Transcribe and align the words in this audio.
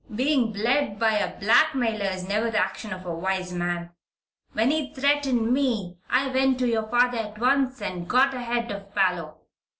"Being 0.15 0.51
bled 0.51 0.97
by 0.97 1.19
a 1.19 1.39
blackmailer 1.39 2.05
is 2.07 2.27
never 2.27 2.49
the 2.49 2.57
action 2.57 2.91
of 2.91 3.05
a 3.05 3.13
wise 3.13 3.53
man. 3.53 3.91
When 4.53 4.71
he 4.71 4.91
threatened 4.91 5.53
me 5.53 5.99
I 6.09 6.25
went 6.29 6.57
to 6.57 6.67
your 6.67 6.87
father 6.89 7.19
at 7.19 7.37
once 7.37 7.83
and 7.83 8.09
got 8.09 8.33
ahead 8.33 8.71
of 8.71 8.95
Parloe. 8.95 9.37